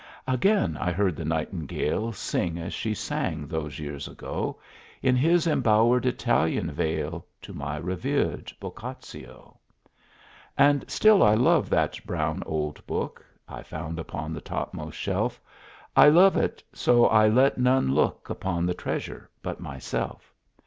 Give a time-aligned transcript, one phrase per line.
[0.27, 4.57] Again I heard the nightingale Sing as she sang those years ago
[5.03, 9.59] In his embowered Italian vale To my revered Boccaccio.
[10.57, 15.39] And still I love that brown old book I found upon the topmost shelf
[15.95, 20.33] I love it so I let none look Upon the treasure but myself!